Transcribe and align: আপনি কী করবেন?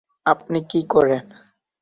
আপনি 0.25 0.59
কী 0.69 0.79
করবেন? 0.89 1.23